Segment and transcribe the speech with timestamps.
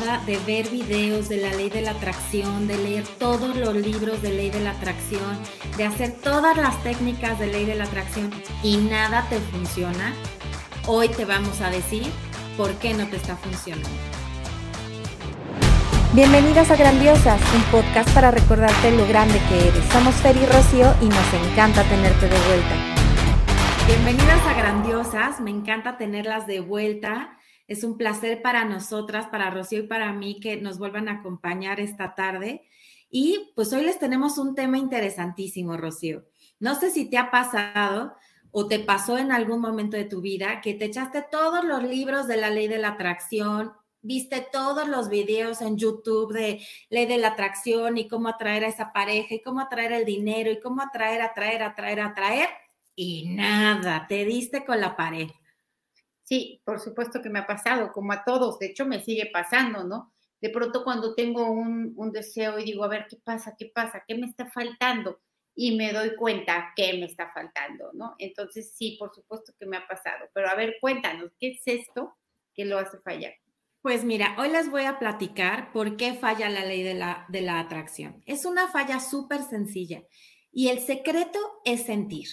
[0.00, 4.32] de ver videos de la ley de la atracción, de leer todos los libros de
[4.32, 5.38] ley de la atracción,
[5.76, 8.30] de hacer todas las técnicas de ley de la atracción
[8.62, 10.14] y nada te funciona?
[10.86, 12.10] Hoy te vamos a decir
[12.56, 13.90] por qué no te está funcionando.
[16.14, 19.84] Bienvenidas a Grandiosas, un podcast para recordarte lo grande que eres.
[19.92, 22.74] Somos Fer y Rocío y nos encanta tenerte de vuelta.
[23.86, 27.36] Bienvenidas a Grandiosas, me encanta tenerlas de vuelta.
[27.70, 31.78] Es un placer para nosotras, para Rocío y para mí que nos vuelvan a acompañar
[31.78, 32.66] esta tarde.
[33.08, 36.24] Y pues hoy les tenemos un tema interesantísimo, Rocío.
[36.58, 38.16] No sé si te ha pasado
[38.50, 42.26] o te pasó en algún momento de tu vida que te echaste todos los libros
[42.26, 43.70] de la ley de la atracción,
[44.02, 48.68] viste todos los videos en YouTube de ley de la atracción y cómo atraer a
[48.68, 52.48] esa pareja y cómo atraer el dinero y cómo atraer, atraer, atraer, atraer
[52.96, 55.28] y nada, te diste con la pared.
[56.30, 59.82] Sí, por supuesto que me ha pasado, como a todos, de hecho me sigue pasando,
[59.82, 60.12] ¿no?
[60.40, 63.56] De pronto cuando tengo un, deseo y digo, a ver, ¿qué pasa?
[63.58, 64.04] ¿Qué pasa?
[64.06, 65.20] ¿Qué me está faltando?
[65.56, 68.14] Y me doy cuenta qué me está faltando, ¿no?
[68.18, 70.28] Entonces, sí, por supuesto que me ha pasado.
[70.32, 72.16] Pero a ver, cuéntanos, ¿qué es esto
[72.54, 73.32] que lo hace fallar?
[73.82, 77.40] Pues mira, hoy les voy a platicar por qué falla la ley de la, de
[77.40, 78.22] la atracción.
[78.24, 80.04] Es una falla súper sencilla
[80.52, 82.28] y el secreto es sentir.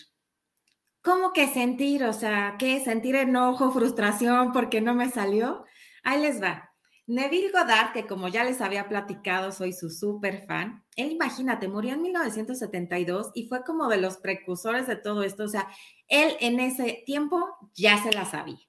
[1.08, 2.04] ¿Cómo que sentir?
[2.04, 2.84] O sea, ¿qué?
[2.84, 5.64] ¿Sentir enojo, frustración porque no me salió?
[6.04, 6.70] Ahí les va.
[7.06, 10.84] Neville Goddard, que como ya les había platicado, soy su súper fan.
[10.98, 15.46] Él, imagínate, murió en 1972 y fue como de los precursores de todo esto.
[15.46, 15.70] O sea,
[16.10, 17.42] él en ese tiempo
[17.74, 18.60] ya se la sabía.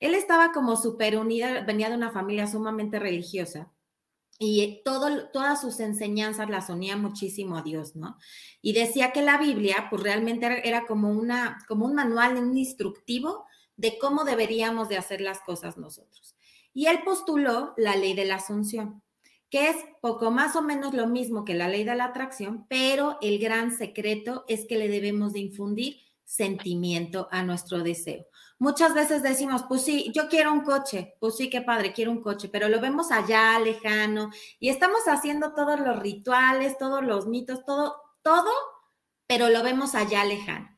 [0.00, 3.75] Él estaba como súper unida, venía de una familia sumamente religiosa
[4.38, 8.18] y todo, todas sus enseñanzas las unía muchísimo a Dios, ¿no?
[8.60, 13.98] Y decía que la Biblia, pues realmente era, como, una, como un manual, instructivo de
[13.98, 16.36] cómo deberíamos de hacer las cosas nosotros.
[16.74, 19.02] Y él postuló la ley de la asunción,
[19.48, 23.16] que es poco más o menos lo mismo que la ley de la atracción, pero
[23.22, 28.26] el gran secreto es que le debemos de infundir sentimiento a nuestro deseo.
[28.58, 32.22] Muchas veces decimos, pues sí, yo quiero un coche, pues sí, qué padre, quiero un
[32.22, 37.66] coche, pero lo vemos allá, lejano, y estamos haciendo todos los rituales, todos los mitos,
[37.66, 38.50] todo, todo,
[39.26, 40.70] pero lo vemos allá, lejano.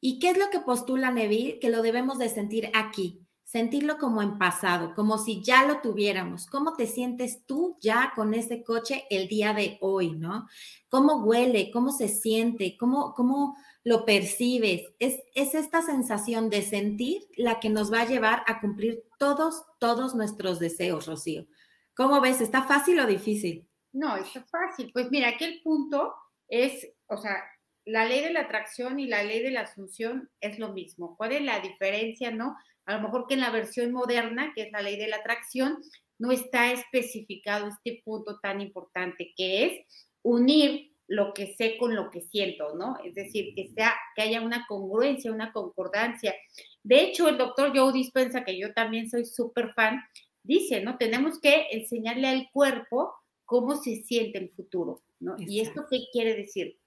[0.00, 1.58] ¿Y qué es lo que postula Neville?
[1.58, 6.46] Que lo debemos de sentir aquí, sentirlo como en pasado, como si ya lo tuviéramos.
[6.46, 10.46] ¿Cómo te sientes tú ya con ese coche el día de hoy, no?
[10.88, 11.70] ¿Cómo huele?
[11.70, 12.76] ¿Cómo se siente?
[12.78, 14.82] ¿Cómo, cómo lo percibes.
[14.98, 19.64] Es, es esta sensación de sentir la que nos va a llevar a cumplir todos,
[19.78, 21.46] todos nuestros deseos, Rocío.
[21.94, 22.40] ¿Cómo ves?
[22.40, 23.64] ¿Está fácil o difícil?
[23.92, 24.90] No, está fácil.
[24.92, 26.12] Pues mira, aquel punto
[26.48, 27.44] es, o sea,
[27.84, 31.16] la ley de la atracción y la ley de la asunción es lo mismo.
[31.16, 32.56] ¿Cuál es la diferencia, no?
[32.86, 35.78] A lo mejor que en la versión moderna, que es la ley de la atracción,
[36.18, 42.10] no está especificado este punto tan importante que es unir lo que sé con lo
[42.10, 42.96] que siento, ¿no?
[43.04, 46.34] Es decir, que sea, que haya una congruencia, una concordancia.
[46.82, 50.00] De hecho, el doctor Joe Dispensa, que yo también soy súper fan,
[50.42, 50.96] dice, ¿no?
[50.98, 53.14] Tenemos que enseñarle al cuerpo
[53.44, 55.36] cómo se siente el futuro, ¿no?
[55.38, 56.78] ¿Y esto qué quiere decir?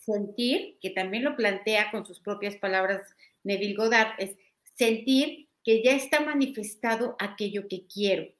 [0.00, 3.02] Sentir, que también lo plantea con sus propias palabras
[3.44, 4.36] Neville Goddard, es
[4.74, 8.32] sentir que ya está manifestado aquello que quiero.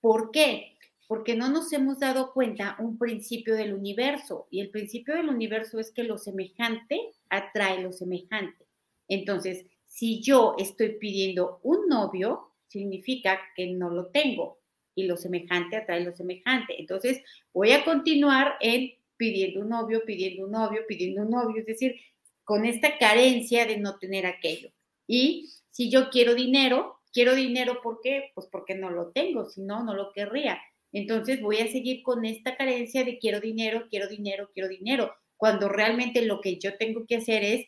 [0.00, 0.76] ¿Por qué?
[1.10, 5.80] Porque no nos hemos dado cuenta un principio del universo y el principio del universo
[5.80, 8.68] es que lo semejante atrae lo semejante.
[9.08, 14.60] Entonces, si yo estoy pidiendo un novio, significa que no lo tengo
[14.94, 16.78] y lo semejante atrae lo semejante.
[16.78, 17.20] Entonces,
[17.52, 21.96] voy a continuar en pidiendo un novio, pidiendo un novio, pidiendo un novio, es decir,
[22.44, 24.70] con esta carencia de no tener aquello.
[25.08, 28.30] Y si yo quiero dinero, quiero dinero, ¿por qué?
[28.32, 30.60] Pues porque no lo tengo, si no, no lo querría.
[30.92, 35.68] Entonces voy a seguir con esta carencia de quiero dinero, quiero dinero, quiero dinero, cuando
[35.68, 37.66] realmente lo que yo tengo que hacer es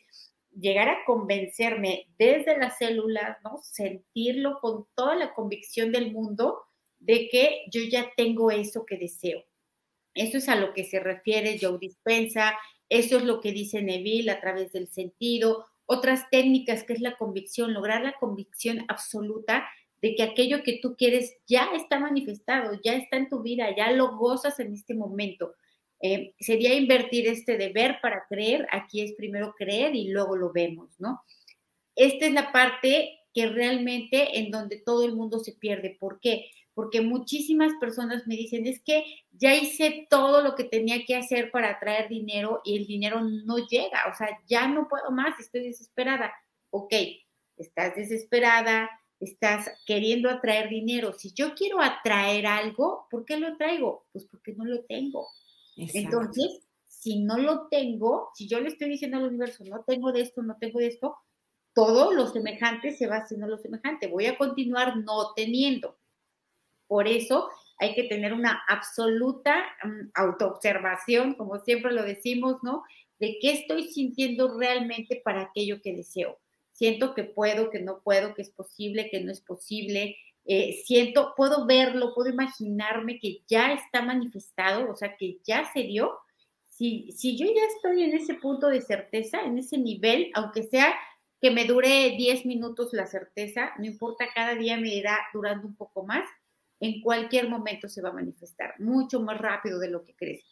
[0.51, 3.59] llegar a convencerme desde las células, ¿no?
[3.63, 6.61] Sentirlo con toda la convicción del mundo
[6.99, 9.43] de que yo ya tengo eso que deseo.
[10.13, 12.55] Eso es a lo que se refiere Joe Dispensa,
[12.89, 17.17] eso es lo que dice Neville a través del sentido, otras técnicas que es la
[17.17, 19.67] convicción, lograr la convicción absoluta
[20.03, 23.89] de que aquello que tú quieres ya está manifestado, ya está en tu vida, ya
[23.93, 25.55] lo gozas en este momento.
[26.01, 30.99] Eh, sería invertir este deber para creer, aquí es primero creer y luego lo vemos,
[30.99, 31.23] ¿no?
[31.95, 35.95] Esta es la parte que realmente en donde todo el mundo se pierde.
[35.97, 36.47] ¿Por qué?
[36.73, 41.49] Porque muchísimas personas me dicen, es que ya hice todo lo que tenía que hacer
[41.49, 45.61] para atraer dinero y el dinero no llega, o sea, ya no puedo más, estoy
[45.63, 46.33] desesperada.
[46.71, 46.93] Ok,
[47.55, 48.89] estás desesperada,
[49.25, 51.13] estás queriendo atraer dinero.
[51.13, 54.05] Si yo quiero atraer algo, ¿por qué lo traigo?
[54.11, 55.27] Pues porque no lo tengo.
[55.75, 60.21] Entonces, si no lo tengo, si yo le estoy diciendo al universo, no tengo de
[60.21, 61.15] esto, no tengo de esto,
[61.73, 64.07] todo lo semejante se va haciendo lo semejante.
[64.07, 65.97] Voy a continuar no teniendo.
[66.87, 67.49] Por eso
[67.79, 72.83] hay que tener una absoluta um, autoobservación, como siempre lo decimos, ¿no?
[73.19, 76.39] De qué estoy sintiendo realmente para aquello que deseo.
[76.73, 80.17] Siento que puedo, que no puedo, que es posible, que no es posible.
[80.45, 85.83] Eh, siento, puedo verlo, puedo imaginarme que ya está manifestado, o sea, que ya se
[85.83, 86.11] dio.
[86.67, 90.93] Si, si yo ya estoy en ese punto de certeza, en ese nivel, aunque sea
[91.39, 95.75] que me dure 10 minutos la certeza, no importa, cada día me irá durando un
[95.75, 96.25] poco más,
[96.79, 100.43] en cualquier momento se va a manifestar, mucho más rápido de lo que crees.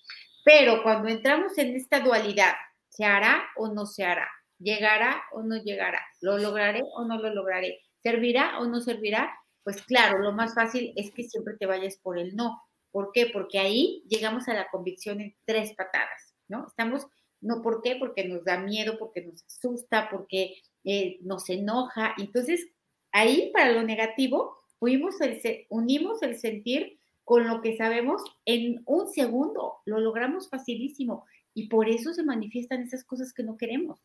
[0.45, 2.53] Pero cuando entramos en esta dualidad,
[2.89, 4.29] ¿se hará o no se hará?
[4.61, 5.99] ¿Llegará o no llegará?
[6.21, 7.79] ¿Lo lograré o no lo lograré?
[8.03, 9.31] ¿Servirá o no servirá?
[9.63, 12.61] Pues claro, lo más fácil es que siempre te vayas por el no.
[12.91, 13.27] ¿Por qué?
[13.33, 16.67] Porque ahí llegamos a la convicción en tres patadas, ¿no?
[16.67, 17.07] Estamos,
[17.39, 17.95] no, ¿por qué?
[17.95, 22.13] Porque nos da miedo, porque nos asusta, porque eh, nos enoja.
[22.17, 22.67] Entonces,
[23.11, 29.99] ahí para lo negativo, unimos el sentir con lo que sabemos en un segundo, lo
[29.99, 33.99] logramos facilísimo y por eso se manifiestan esas cosas que no queremos.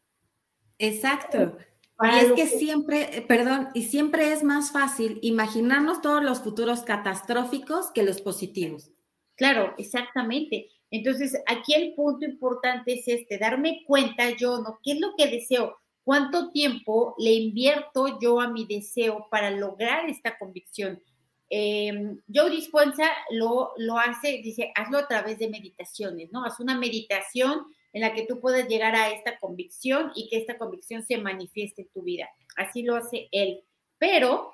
[0.79, 1.57] Exacto.
[2.03, 6.83] y es que, siempre, eh, perdón, y siempre es más fácil imaginarnos todos los futuros
[6.83, 8.91] catastróficos que los positivos.
[9.37, 10.71] Claro, exactamente.
[10.91, 14.79] Entonces, aquí el punto importante es este, darme cuenta yo, ¿no?
[14.83, 15.77] ¿Qué es lo que deseo?
[16.05, 21.03] ¿Cuánto tiempo le invierto yo a mi deseo para lograr esta convicción?
[21.51, 21.93] Eh,
[22.33, 26.45] Joe Dispensa lo, lo hace, dice, hazlo a través de meditaciones, ¿no?
[26.45, 30.59] Haz una meditación en la que tú puedas llegar a esta convicción y que esta
[30.59, 32.29] convicción se manifieste en tu vida.
[32.55, 33.65] Así lo hace él.
[33.97, 34.53] Pero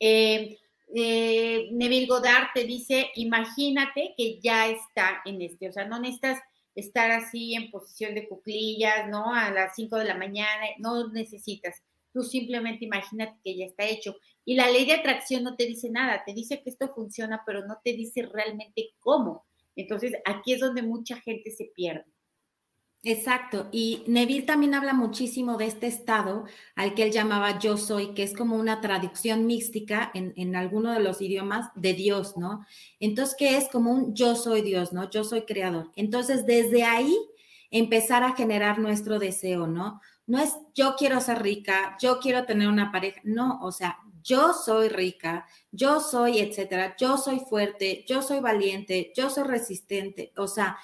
[0.00, 0.58] eh,
[0.92, 6.40] eh, Neville Goddard te dice, imagínate que ya está en este, o sea, no necesitas
[6.74, 9.32] estar así en posición de cuclillas, ¿no?
[9.32, 11.80] A las 5 de la mañana, no necesitas.
[12.12, 14.16] Tú simplemente imagínate que ya está hecho.
[14.44, 17.64] Y la ley de atracción no te dice nada, te dice que esto funciona, pero
[17.64, 19.46] no te dice realmente cómo.
[19.76, 22.10] Entonces, aquí es donde mucha gente se pierde.
[23.02, 23.68] Exacto.
[23.72, 26.44] Y Neville también habla muchísimo de este estado
[26.74, 30.92] al que él llamaba yo soy, que es como una traducción mística en, en alguno
[30.92, 32.66] de los idiomas de Dios, ¿no?
[32.98, 35.08] Entonces, que es como un yo soy Dios, ¿no?
[35.08, 35.90] Yo soy creador.
[35.96, 37.16] Entonces, desde ahí
[37.70, 40.02] empezar a generar nuestro deseo, ¿no?
[40.26, 44.52] No es yo quiero ser rica, yo quiero tener una pareja, no, o sea, yo
[44.52, 50.46] soy rica, yo soy, etcétera, yo soy fuerte, yo soy valiente, yo soy resistente, o
[50.46, 50.76] sea,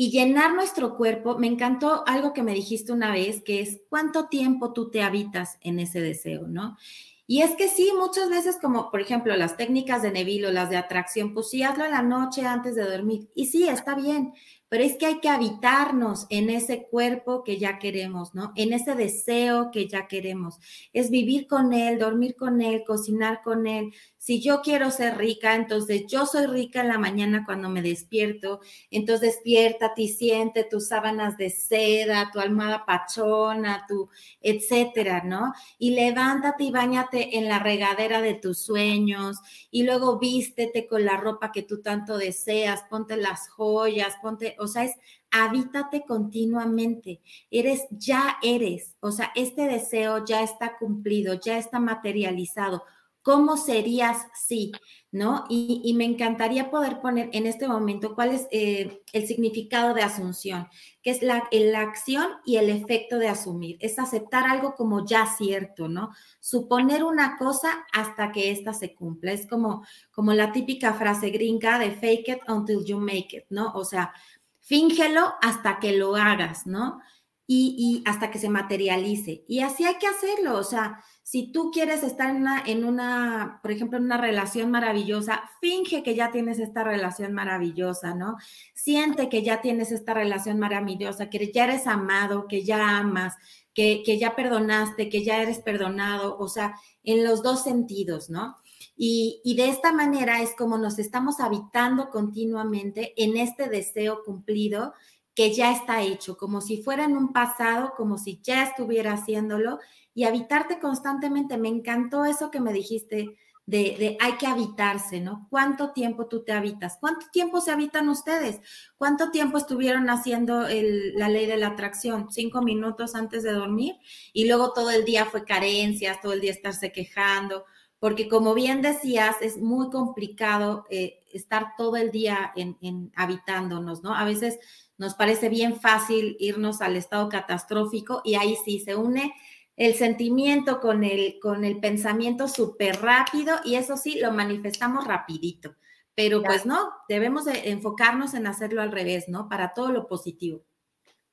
[0.00, 1.36] y llenar nuestro cuerpo.
[1.36, 5.58] Me encantó algo que me dijiste una vez, que es cuánto tiempo tú te habitas
[5.60, 6.78] en ese deseo, ¿no?
[7.26, 10.78] Y es que sí, muchas veces como por ejemplo las técnicas de Neville las de
[10.78, 13.28] atracción, pues sí, hazlo en la noche antes de dormir.
[13.34, 14.32] Y sí, está bien,
[14.70, 18.52] pero es que hay que habitarnos en ese cuerpo que ya queremos, ¿no?
[18.56, 20.60] En ese deseo que ya queremos.
[20.94, 25.54] Es vivir con él, dormir con él, cocinar con él, si yo quiero ser rica,
[25.54, 30.88] entonces yo soy rica en la mañana cuando me despierto, entonces despiértate y siente tus
[30.88, 34.10] sábanas de seda, tu almohada pachona, tu
[34.42, 35.54] etcétera, ¿no?
[35.78, 39.38] Y levántate y bañate en la regadera de tus sueños
[39.70, 44.66] y luego vístete con la ropa que tú tanto deseas, ponte las joyas, ponte, o
[44.66, 44.96] sea, es
[45.30, 47.22] habítate continuamente.
[47.50, 52.82] Eres, ya eres, o sea, este deseo ya está cumplido, ya está materializado
[53.22, 54.72] ¿Cómo serías si?
[55.12, 55.44] ¿No?
[55.50, 60.68] Y, me encantaría poder poner en este momento cuál es eh, el significado de asunción,
[61.02, 63.76] que es la, la, acción y el efecto de asumir.
[63.80, 66.10] Es aceptar algo como ya cierto, ¿no?
[66.38, 69.32] Suponer una cosa hasta que ésta se cumpla.
[69.32, 73.72] Es como, como la típica frase gringa de fake it until you make it, ¿no?
[73.74, 74.14] O sea,
[74.60, 77.00] fíngelo hasta que lo hagas, ¿no?
[77.46, 79.44] Y, y hasta que se materialice.
[79.48, 82.34] Y así hay que hacerlo, o sea, si tú quieres estar
[82.66, 88.16] en una, por ejemplo, en una relación maravillosa, finge que ya tienes esta relación maravillosa,
[88.16, 88.36] ¿no?
[88.74, 93.36] Siente que ya tienes esta relación maravillosa, que ya eres amado, que ya amas,
[93.72, 98.56] que, que ya perdonaste, que ya eres perdonado, o sea, en los dos sentidos, ¿no?
[98.96, 104.94] Y, y, de esta manera es como nos estamos habitando continuamente en este deseo cumplido
[105.36, 109.78] que ya está hecho, como si fuera en un pasado, como si ya estuviera haciéndolo
[110.14, 111.56] y habitarte constantemente.
[111.56, 113.36] Me encantó eso que me dijiste,
[113.70, 115.46] de, hay que habitarse, ¿no?
[115.48, 116.96] ¿Cuánto tiempo tú te habitas?
[116.98, 118.60] ¿Cuánto tiempo se habitan ustedes?
[118.96, 122.32] ¿Cuánto tiempo estuvieron haciendo la ley de la atracción?
[122.32, 123.94] ¿Cinco minutos antes de dormir?
[124.32, 127.64] Y luego todo el día fue carencias, todo el día estarse quejando,
[128.00, 134.02] porque como bien decías, es muy complicado eh, estar todo el día en, en habitándonos,
[134.02, 134.14] ¿no?
[134.14, 134.58] A veces
[134.98, 139.32] nos parece bien fácil irnos al estado catastrófico y ahí sí se une
[139.80, 145.74] el sentimiento con el, con el pensamiento súper rápido y eso sí, lo manifestamos rapidito.
[146.14, 149.48] Pero pues no, debemos enfocarnos en hacerlo al revés, ¿no?
[149.48, 150.66] Para todo lo positivo.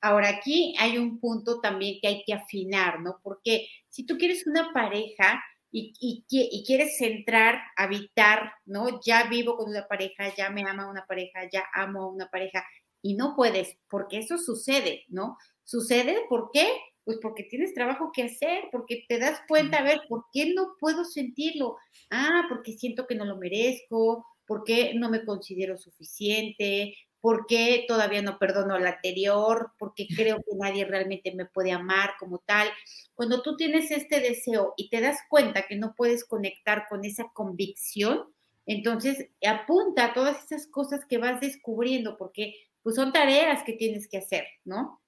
[0.00, 3.20] Ahora, aquí hay un punto también que hay que afinar, ¿no?
[3.22, 8.98] Porque si tú quieres una pareja y, y, quieres centrar, habitar, ¿no?
[9.04, 12.64] Ya vivo con una pareja, ya me ama una pareja, ya amo a una pareja,
[13.02, 15.36] y no puedes, porque eso sucede, ¿no?
[15.64, 16.66] Sucede, ¿por qué?
[17.08, 20.74] Pues porque tienes trabajo que hacer, porque te das cuenta, a ver, ¿por qué no
[20.78, 21.78] puedo sentirlo?
[22.10, 28.38] Ah, porque siento que no lo merezco, porque no me considero suficiente, porque todavía no
[28.38, 32.68] perdono al anterior, porque creo que nadie realmente me puede amar como tal.
[33.14, 37.30] Cuando tú tienes este deseo y te das cuenta que no puedes conectar con esa
[37.32, 38.24] convicción,
[38.66, 44.08] entonces apunta a todas esas cosas que vas descubriendo, porque pues son tareas que tienes
[44.08, 45.00] que hacer, ¿no?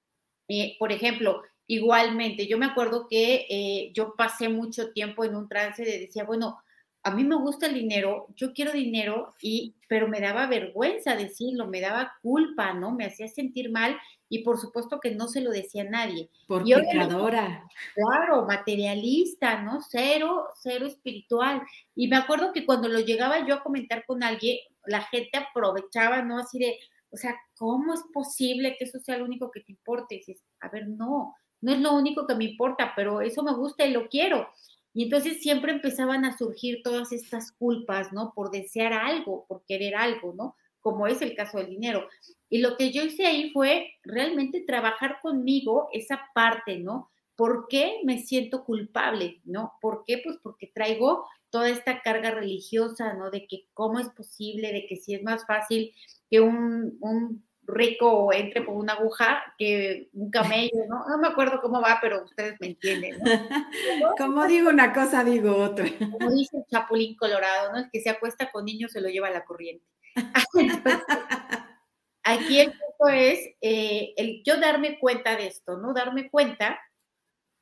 [0.47, 5.47] Eh, por ejemplo, Igualmente, yo me acuerdo que eh, yo pasé mucho tiempo en un
[5.47, 6.57] trance de decía, bueno,
[7.03, 11.67] a mí me gusta el dinero, yo quiero dinero, y, pero me daba vergüenza decirlo,
[11.67, 12.91] me daba culpa, ¿no?
[12.91, 13.97] Me hacía sentir mal
[14.29, 16.29] y por supuesto que no se lo decía a nadie.
[16.47, 17.67] Por pecadora.
[17.95, 19.81] Claro, materialista, ¿no?
[19.81, 21.61] Cero, cero espiritual.
[21.95, 26.21] Y me acuerdo que cuando lo llegaba yo a comentar con alguien, la gente aprovechaba,
[26.21, 26.37] ¿no?
[26.37, 26.77] Así de,
[27.09, 30.15] o sea, ¿cómo es posible que eso sea lo único que te importe?
[30.15, 33.53] Y dices, a ver, no, no es lo único que me importa, pero eso me
[33.53, 34.49] gusta y lo quiero.
[34.93, 38.33] Y entonces siempre empezaban a surgir todas estas culpas, ¿no?
[38.33, 40.55] Por desear algo, por querer algo, ¿no?
[40.81, 42.07] Como es el caso del dinero.
[42.49, 47.09] Y lo que yo hice ahí fue realmente trabajar conmigo esa parte, ¿no?
[47.35, 49.73] ¿Por qué me siento culpable, ¿no?
[49.81, 50.21] ¿Por qué?
[50.23, 53.29] Pues porque traigo toda esta carga religiosa, ¿no?
[53.29, 55.93] De que cómo es posible, de que si es más fácil
[56.29, 61.07] que un, un rico entre por una aguja que un camello, ¿no?
[61.07, 63.25] No me acuerdo cómo va, pero ustedes me entienden, ¿no?
[64.17, 65.85] Como digo una cosa, digo otra.
[65.97, 67.79] Como dice el chapulín colorado, ¿no?
[67.79, 69.85] El que se acuesta con niños se lo lleva a la corriente.
[72.23, 75.93] aquí el punto es eh, el yo darme cuenta de esto, ¿no?
[75.93, 76.79] Darme cuenta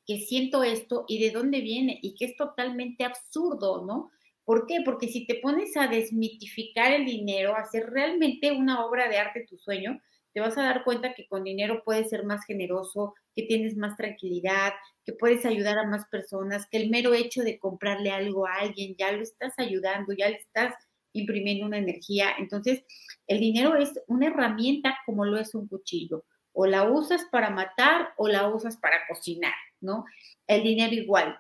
[0.06, 4.10] que siento esto y de dónde viene y que es totalmente absurdo, ¿no?
[4.50, 4.82] ¿Por qué?
[4.84, 9.46] Porque si te pones a desmitificar el dinero, a hacer realmente una obra de arte
[9.48, 10.02] tu sueño,
[10.34, 13.96] te vas a dar cuenta que con dinero puedes ser más generoso, que tienes más
[13.96, 14.74] tranquilidad,
[15.06, 18.96] que puedes ayudar a más personas, que el mero hecho de comprarle algo a alguien
[18.98, 20.74] ya lo estás ayudando, ya le estás
[21.14, 22.30] imprimiendo una energía.
[22.40, 22.82] Entonces,
[23.28, 26.26] el dinero es una herramienta como lo es un cuchillo.
[26.54, 30.06] O la usas para matar o la usas para cocinar, ¿no?
[30.48, 31.38] El dinero igual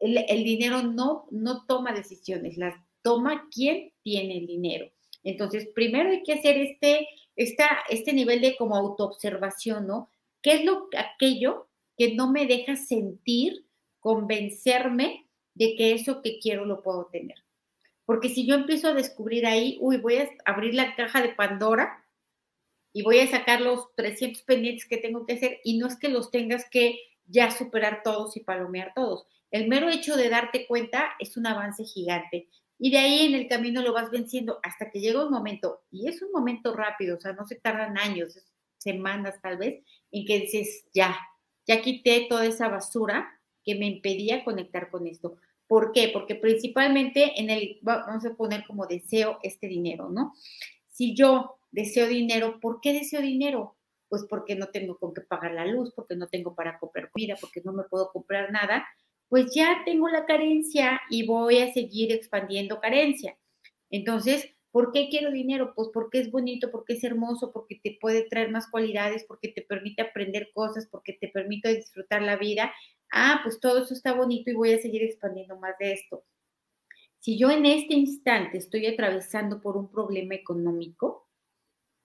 [0.00, 4.90] el, dinero no, no toma decisiones, las toma quien tiene el dinero.
[5.24, 10.10] Entonces, primero hay que hacer este, esta, este nivel de como autoobservación, ¿no?
[10.42, 13.66] ¿Qué es lo, aquello que no me deja sentir,
[14.00, 17.36] convencerme de que eso que quiero lo puedo tener?
[18.04, 22.04] Porque si yo empiezo a descubrir ahí, uy, voy a abrir la caja de Pandora
[22.92, 26.08] y voy a sacar los 300 pendientes que tengo que hacer y no es que
[26.08, 31.10] los tengas que ya superar todos y palomear todos, el mero hecho de darte cuenta
[31.18, 32.48] es un avance gigante.
[32.78, 36.08] Y de ahí en el camino lo vas venciendo hasta que llega un momento, y
[36.08, 38.38] es un momento rápido, o sea, no se tardan años,
[38.76, 39.82] semanas tal vez,
[40.12, 41.18] en que dices, ya,
[41.66, 45.36] ya quité toda esa basura que me impedía conectar con esto.
[45.66, 46.10] ¿Por qué?
[46.12, 50.34] Porque principalmente en el, vamos a poner como deseo este dinero, ¿no?
[50.90, 53.76] Si yo deseo dinero, ¿por qué deseo dinero?
[54.08, 57.36] Pues porque no tengo con qué pagar la luz, porque no tengo para comprar comida,
[57.40, 58.86] porque no me puedo comprar nada
[59.28, 63.38] pues ya tengo la carencia y voy a seguir expandiendo carencia.
[63.90, 65.72] Entonces, ¿por qué quiero dinero?
[65.74, 69.62] Pues porque es bonito, porque es hermoso, porque te puede traer más cualidades, porque te
[69.62, 72.72] permite aprender cosas, porque te permite disfrutar la vida.
[73.12, 76.24] Ah, pues todo eso está bonito y voy a seguir expandiendo más de esto.
[77.18, 81.28] Si yo en este instante estoy atravesando por un problema económico,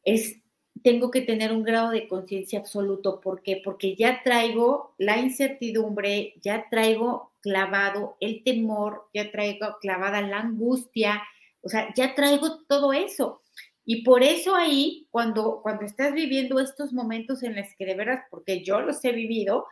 [0.04, 0.42] es
[0.82, 3.22] tengo que tener un grado de conciencia absoluto.
[3.22, 3.62] ¿Por qué?
[3.64, 11.22] Porque ya traigo la incertidumbre, ya traigo clavado el temor, ya traigo clavada la angustia,
[11.62, 13.42] o sea, ya traigo todo eso.
[13.86, 18.24] Y por eso ahí, cuando, cuando estás viviendo estos momentos en los que de veras,
[18.30, 19.66] porque yo los he vivido,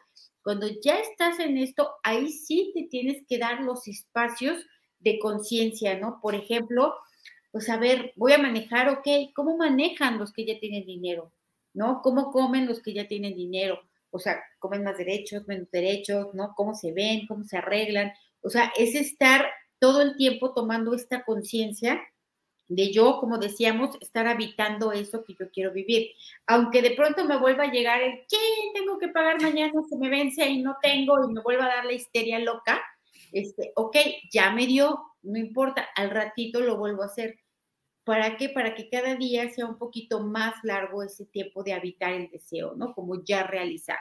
[0.44, 4.66] cuando ya estás en esto, ahí sí te tienes que dar los espacios
[5.00, 6.20] de conciencia, ¿no?
[6.22, 6.94] Por ejemplo,
[7.52, 11.34] pues a ver, voy a manejar, ok, ¿cómo manejan los que ya tienen dinero?
[11.74, 12.02] ¿No?
[12.02, 13.80] ¿Cómo comen los que ya tienen dinero?
[14.10, 16.54] O sea, comen más derechos, menos derechos, ¿no?
[16.56, 17.28] ¿Cómo se ven?
[17.28, 18.12] ¿Cómo se arreglan?
[18.42, 19.46] O sea, es estar
[19.80, 22.02] todo el tiempo tomando esta conciencia
[22.72, 26.12] de yo, como decíamos, estar habitando eso que yo quiero vivir.
[26.48, 28.38] Aunque de pronto me vuelva a llegar el, ¿qué?
[28.74, 31.86] Tengo que pagar mañana, se me vence y no tengo, y me vuelva a dar
[31.86, 32.82] la histeria loca.
[33.34, 33.98] Este, ok,
[34.32, 37.41] ya me dio, no importa, al ratito lo vuelvo a hacer.
[38.12, 38.50] ¿Para qué?
[38.50, 42.74] Para que cada día sea un poquito más largo ese tiempo de habitar el deseo,
[42.76, 42.94] ¿no?
[42.94, 44.00] Como ya realizar.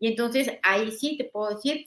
[0.00, 1.86] Y entonces ahí sí te puedo decir,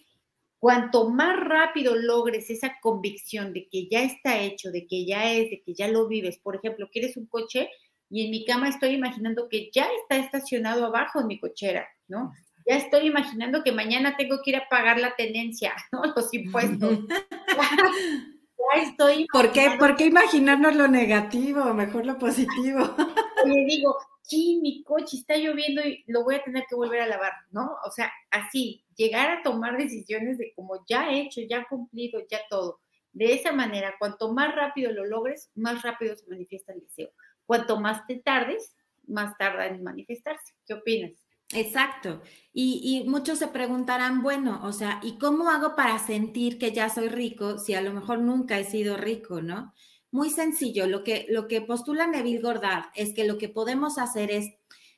[0.57, 5.49] cuanto más rápido logres esa convicción de que ya está hecho, de que ya es,
[5.49, 7.69] de que ya lo vives, por ejemplo, quieres un coche
[8.09, 12.31] y en mi cama estoy imaginando que ya está estacionado abajo en mi cochera, ¿no?
[12.69, 16.03] Ya estoy imaginando que mañana tengo que ir a pagar la tenencia, ¿no?
[16.15, 16.99] Los impuestos.
[18.75, 19.27] estoy.
[19.31, 21.73] ¿Por qué, ¿Por qué imaginarnos lo negativo?
[21.73, 22.79] Mejor lo positivo.
[23.45, 27.07] Le digo, sí, mi coche está lloviendo y lo voy a tener que volver a
[27.07, 27.77] lavar, ¿no?
[27.85, 32.39] O sea, así, llegar a tomar decisiones de como ya he hecho, ya cumplido, ya
[32.49, 32.79] todo.
[33.11, 37.09] De esa manera, cuanto más rápido lo logres, más rápido se manifiesta el deseo.
[37.45, 38.75] Cuanto más te tardes,
[39.07, 40.53] más tarda en manifestarse.
[40.65, 41.13] ¿Qué opinas?
[41.53, 42.21] Exacto.
[42.53, 47.07] Y, muchos se preguntarán, bueno, o sea, ¿y cómo hago para sentir que ya soy
[47.09, 49.73] rico si a lo mejor nunca he sido rico, no?
[50.11, 54.31] Muy sencillo, lo que, lo que postula Neville Gordard es que lo que podemos hacer
[54.31, 54.51] es,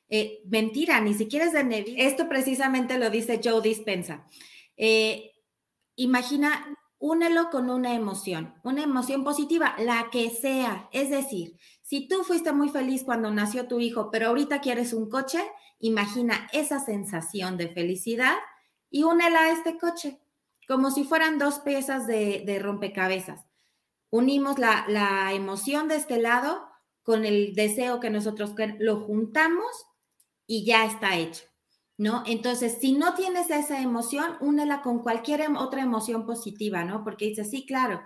[0.10, 4.28] eh, mentira, ni siquiera es de Neville, esto precisamente lo dice Joe Dispensa.
[4.78, 5.32] Eh,
[5.96, 10.90] imagina, únelo con una emoción, una emoción positiva, la que sea.
[10.94, 11.58] Es decir,
[11.92, 15.44] si tú fuiste muy feliz cuando nació tu hijo, pero ahorita quieres un coche,
[15.78, 18.38] imagina esa sensación de felicidad
[18.90, 20.18] y únela a este coche,
[20.70, 23.46] como si fueran dos piezas de, rompecabezas
[24.10, 26.66] unimos la, emoción de este lado
[27.04, 29.68] con el deseo que nosotros lo juntamos
[30.48, 31.44] y ya está hecho,
[31.98, 32.24] ¿no?
[32.26, 37.04] Entonces, si no tienes esa emoción, únela con cualquier em, otra emoción positiva, ¿no?
[37.04, 38.02] Porque dices, sí, claro,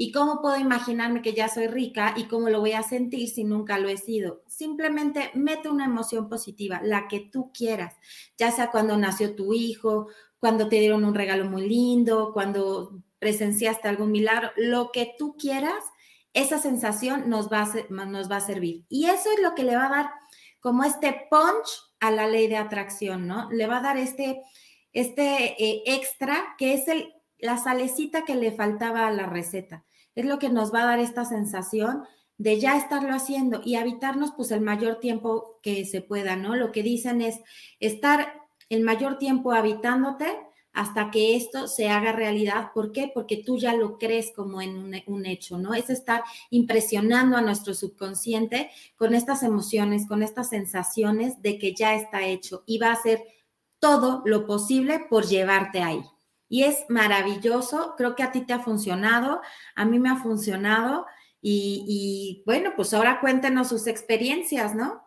[0.00, 3.42] ¿y cómo puedo imaginarme que ya soy rica y cómo lo voy a sentir si
[3.42, 4.44] nunca lo he sido?
[4.46, 7.96] Simplemente mete una emoción positiva, la que tú quieras,
[8.38, 10.06] ya sea cuando nació tu hijo,
[10.38, 15.82] cuando te dieron un regalo muy lindo, cuando presenciaste algún milagro, lo que tú quieras,
[16.32, 18.84] esa sensación nos va, a, nos va a servir.
[18.88, 20.10] Y eso es lo que le va a dar
[20.60, 21.68] como este punch
[21.98, 23.50] a la ley de atracción, ¿no?
[23.50, 24.42] Le va a dar este,
[24.92, 29.84] este eh, extra que es el, la salecita que le faltaba a la receta.
[30.14, 32.04] Es lo que nos va a dar esta sensación
[32.36, 36.54] de ya estarlo haciendo y habitarnos pues el mayor tiempo que se pueda, ¿no?
[36.56, 37.40] Lo que dicen es
[37.80, 38.32] estar
[38.68, 40.26] el mayor tiempo habitándote
[40.72, 42.70] hasta que esto se haga realidad.
[42.72, 43.10] ¿Por qué?
[43.12, 45.74] Porque tú ya lo crees como en un, hecho, ¿no?
[45.74, 51.94] Es estar impresionando a nuestro subconsciente con estas emociones, con estas sensaciones de que ya
[51.96, 53.24] está hecho y va a hacer
[53.80, 56.02] todo lo posible por llevarte ahí.
[56.48, 59.40] Y es maravilloso, creo que a ti te ha funcionado,
[59.74, 61.06] a mí me ha funcionado
[61.40, 65.02] y, bueno, pues ahora cuéntenos sus experiencias, ¿no?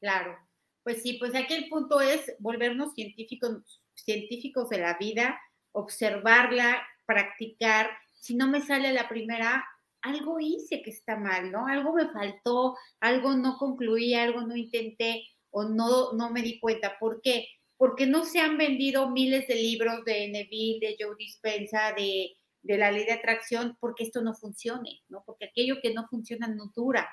[0.00, 0.38] Claro,
[0.82, 5.40] pues sí, pues aquí el punto es volvernos científicos científicos de la vida,
[5.72, 7.90] observarla, practicar.
[8.18, 9.64] Si no me sale la primera,
[10.02, 11.66] algo hice que está mal, ¿no?
[11.66, 16.98] Algo me faltó, algo no concluí, algo no intenté o no, no me di cuenta.
[16.98, 17.46] ¿Por qué?
[17.84, 22.90] Porque no se han vendido miles de libros de Neville, de Joe Dispensa, de, la
[22.90, 25.22] ley de atracción, porque esto no funcione, ¿no?
[25.26, 27.06] Porque aquello que no funciona no dura.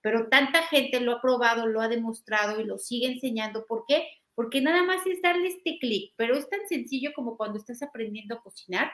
[0.00, 3.66] Pero tanta gente lo ha probado, lo ha demostrado y lo sigue enseñando.
[3.66, 4.06] ¿Por qué?
[4.34, 8.34] porque nada más es darle este clic, pero es tan sencillo como cuando estás aprendiendo
[8.34, 8.90] a cocinar,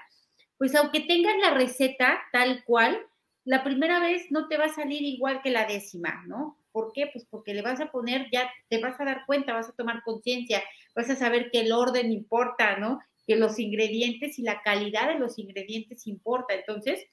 [0.58, 3.00] pues aunque tengas la receta tal cual,
[3.44, 6.58] la primera vez no te va a salir igual que la décima, ¿no?
[6.72, 7.08] ¿Por qué?
[7.12, 10.02] Pues porque le vas a poner, ya te vas a dar cuenta, vas a tomar
[10.02, 10.62] conciencia,
[10.94, 13.00] vas a saber que el orden importa, ¿no?
[13.26, 16.54] Que los ingredientes y la calidad de los ingredientes importa.
[16.54, 17.06] Entonces,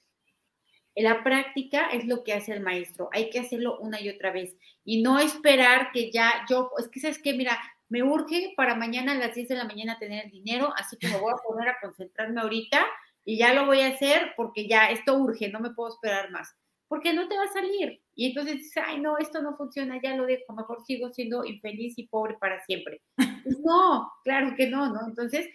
[0.94, 3.08] la práctica es lo que hace el maestro.
[3.12, 7.00] Hay que hacerlo una y otra vez y no esperar que ya yo, es que
[7.00, 10.30] sabes que, mira, me urge para mañana a las 10 de la mañana tener el
[10.30, 12.84] dinero, así que me voy a poner a concentrarme ahorita
[13.24, 16.54] y ya lo voy a hacer porque ya esto urge, no me puedo esperar más.
[16.88, 18.02] Porque no te va a salir.
[18.18, 21.96] Y entonces dices, ay, no, esto no funciona, ya lo dejo, mejor sigo siendo infeliz
[21.98, 23.00] y pobre para siempre.
[23.14, 25.06] Pues no, claro que no, ¿no?
[25.06, 25.46] Entonces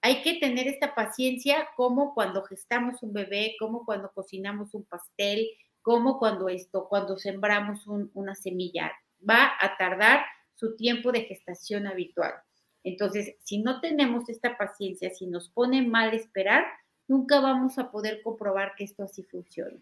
[0.00, 5.48] hay que tener esta paciencia como cuando gestamos un bebé, como cuando cocinamos un pastel,
[5.82, 8.92] como cuando esto, cuando sembramos una semilla.
[9.28, 12.34] Va a tardar su tiempo de gestación habitual.
[12.84, 16.66] Entonces, si no tenemos esta paciencia, si nos pone mal esperar,
[17.08, 19.80] nunca vamos a poder comprobar que esto así funcione.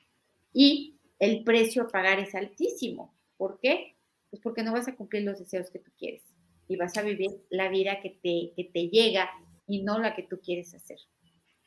[0.55, 3.15] Y el precio a pagar es altísimo.
[3.37, 3.97] ¿Por qué?
[4.31, 6.25] Pues porque no vas a cumplir los deseos que tú quieres
[6.67, 9.31] y vas a vivir la vida que te, que te llega
[9.67, 10.99] y no la que tú quieres hacer.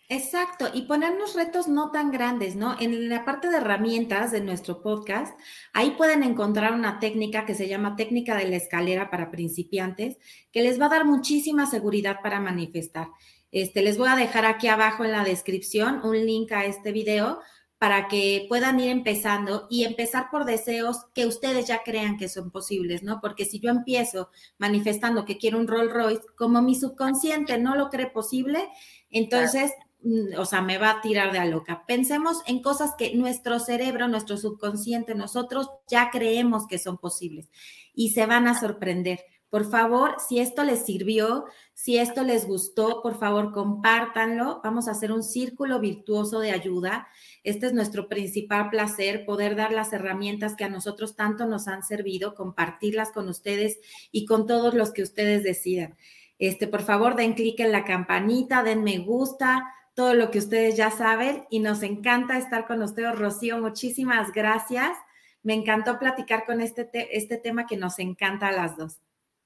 [0.09, 2.77] Exacto, y ponernos retos no tan grandes, ¿no?
[2.79, 5.37] En la parte de herramientas de nuestro podcast,
[5.71, 10.17] ahí pueden encontrar una técnica que se llama técnica de la escalera para principiantes,
[10.51, 13.07] que les va a dar muchísima seguridad para manifestar.
[13.51, 17.39] Este, les voy a dejar aquí abajo en la descripción un link a este video
[17.83, 22.49] para que puedan ir empezando y empezar por deseos que ustedes ya crean que son
[22.49, 23.19] posibles, ¿no?
[23.19, 27.89] Porque si yo empiezo manifestando que quiero un Rolls Royce, como mi subconsciente no lo
[27.89, 28.69] cree posible,
[29.09, 31.85] entonces Mm, o sea, me va a tirar de a loca.
[31.87, 37.49] Pensemos en cosas que nuestro cerebro, nuestro subconsciente, nosotros ya creemos que son posibles
[37.93, 39.21] y se van a sorprender.
[39.53, 44.61] Por favor, si esto les sirvió, si esto les gustó, por favor, compártanlo.
[44.63, 47.07] Vamos a hacer un círculo virtuoso de ayuda.
[47.43, 51.83] Este es nuestro principal placer, poder dar las herramientas que a nosotros tanto nos han
[51.83, 53.77] servido, compartirlas con ustedes
[54.11, 55.97] y con todos los que ustedes decidan.
[56.39, 60.75] Este, por favor, den clic en la campanita, den me gusta, todo lo que ustedes
[60.77, 63.19] ya saben y nos encanta estar con ustedes.
[63.19, 64.97] Rocío, muchísimas gracias.
[65.43, 68.99] Me encantó platicar con este, este tema que nos encanta a las dos.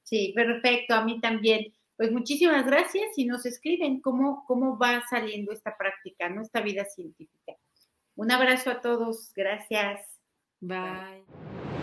[0.07, 1.73] Sí, perfecto, a mí también.
[1.97, 6.41] Pues muchísimas gracias y nos escriben cómo, cómo va saliendo esta práctica, ¿no?
[6.41, 7.53] Esta vida científica.
[8.15, 9.99] Un abrazo a todos, gracias.
[10.61, 11.76] Bye.